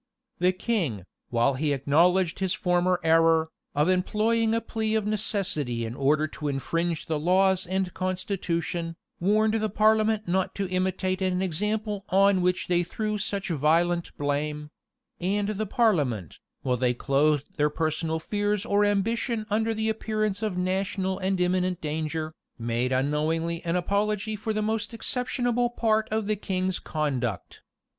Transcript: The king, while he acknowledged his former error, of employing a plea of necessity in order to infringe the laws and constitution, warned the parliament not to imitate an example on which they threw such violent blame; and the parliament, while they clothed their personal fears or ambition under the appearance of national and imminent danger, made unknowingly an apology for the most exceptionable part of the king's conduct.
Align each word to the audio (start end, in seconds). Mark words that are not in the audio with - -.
The 0.39 0.51
king, 0.51 1.05
while 1.29 1.53
he 1.53 1.73
acknowledged 1.73 2.39
his 2.39 2.55
former 2.55 2.99
error, 3.03 3.49
of 3.75 3.87
employing 3.87 4.55
a 4.55 4.59
plea 4.59 4.95
of 4.95 5.05
necessity 5.05 5.85
in 5.85 5.93
order 5.93 6.25
to 6.27 6.47
infringe 6.47 7.05
the 7.05 7.19
laws 7.19 7.67
and 7.67 7.93
constitution, 7.93 8.95
warned 9.19 9.53
the 9.53 9.69
parliament 9.69 10.27
not 10.27 10.55
to 10.55 10.67
imitate 10.69 11.21
an 11.21 11.43
example 11.43 12.03
on 12.09 12.41
which 12.41 12.65
they 12.67 12.81
threw 12.81 13.19
such 13.19 13.49
violent 13.49 14.17
blame; 14.17 14.71
and 15.19 15.49
the 15.49 15.67
parliament, 15.67 16.39
while 16.63 16.77
they 16.77 16.95
clothed 16.95 17.55
their 17.57 17.69
personal 17.69 18.17
fears 18.19 18.65
or 18.65 18.83
ambition 18.83 19.45
under 19.51 19.71
the 19.71 19.87
appearance 19.87 20.41
of 20.41 20.57
national 20.57 21.19
and 21.19 21.39
imminent 21.39 21.79
danger, 21.79 22.33
made 22.57 22.91
unknowingly 22.91 23.63
an 23.63 23.75
apology 23.75 24.35
for 24.35 24.51
the 24.51 24.63
most 24.63 24.95
exceptionable 24.95 25.69
part 25.69 26.09
of 26.09 26.25
the 26.25 26.35
king's 26.35 26.79
conduct. 26.79 27.61